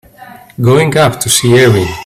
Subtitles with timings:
[0.59, 1.85] Going up to see Erin.